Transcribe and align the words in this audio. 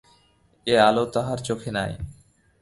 এ 0.67 0.75
আলো 0.79 1.03
তাহার 1.05 1.39
চোখে 1.47 1.71
নাই। 1.71 1.91